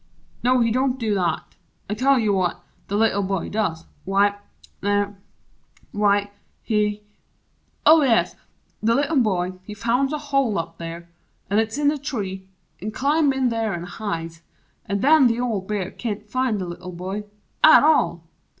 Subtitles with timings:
[0.41, 1.55] no he don't do that!
[1.87, 4.35] I tell you what The Little Boy does: W'y,
[4.81, 5.17] nen
[5.93, 6.31] w'y,
[6.63, 7.03] he
[7.85, 8.35] Oh, yes
[8.81, 11.07] The Little Boy he finds a hole up there
[11.51, 12.47] 'At's in the tree
[12.81, 14.41] an' climbs in there an' hides
[14.87, 17.25] An' nen th' old Bear can't find the Little Boy
[17.63, 18.23] At all!